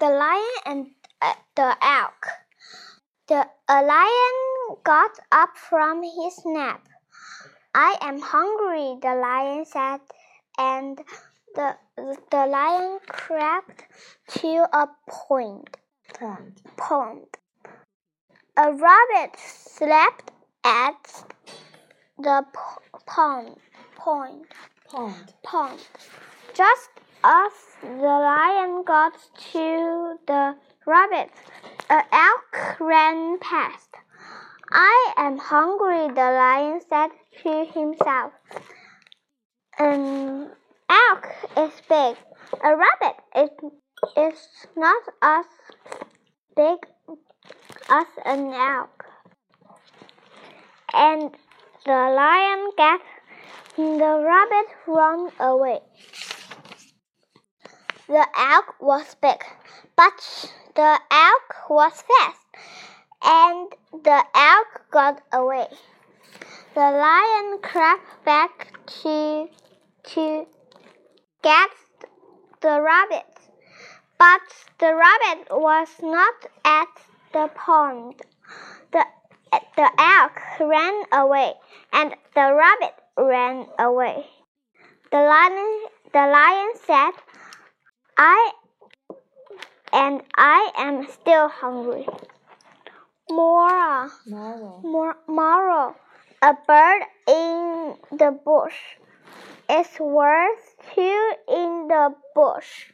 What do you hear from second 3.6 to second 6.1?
a lion got up from